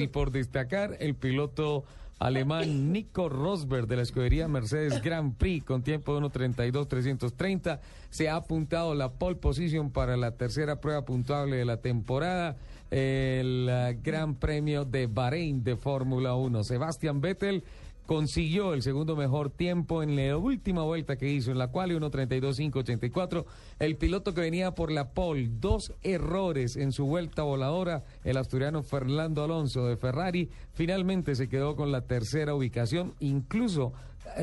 [0.00, 1.84] Y por destacar, el piloto
[2.18, 7.78] alemán Nico Rosberg de la escudería Mercedes Grand Prix con tiempo de 1.32.330
[8.10, 12.56] se ha apuntado la pole position para la tercera prueba puntuable de la temporada,
[12.90, 16.64] el eh, Gran Premio de Bahrein de Fórmula 1.
[16.64, 17.64] Sebastián Vettel
[18.06, 23.44] consiguió el segundo mejor tiempo en la última vuelta que hizo, en la cual 1.32.584.
[23.78, 28.82] El piloto que venía por la pole, dos errores en su vuelta voladora, el asturiano
[28.82, 33.92] Fernando Alonso de Ferrari, finalmente se quedó con la tercera ubicación, incluso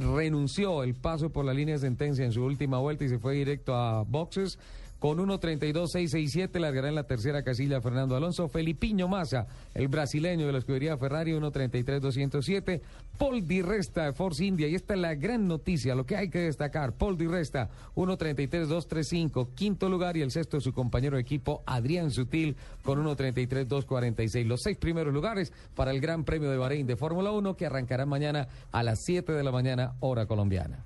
[0.00, 3.34] renunció el paso por la línea de sentencia en su última vuelta y se fue
[3.34, 4.58] directo a boxes.
[5.02, 8.48] Con 1.32.667 largará en la tercera casilla Fernando Alonso.
[8.48, 12.80] Felipiño Massa, el brasileño de la escudería Ferrari, 1.33.207.
[13.18, 14.68] Paul Di Resta de Force India.
[14.68, 16.92] Y esta es la gran noticia, lo que hay que destacar.
[16.92, 19.48] Paul Di Resta, 1.33.235.
[19.56, 24.46] Quinto lugar y el sexto su compañero de equipo Adrián Sutil con 1.33.246.
[24.46, 28.06] Los seis primeros lugares para el Gran Premio de Bahrein de Fórmula 1 que arrancará
[28.06, 30.84] mañana a las 7 de la mañana hora colombiana.